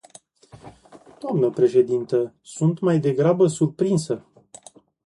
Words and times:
Dnă 1.33 1.49
președintă, 1.49 2.33
sunt 2.41 2.79
mai 2.79 2.99
degrabă 2.99 3.47
surprinsă. 3.47 4.25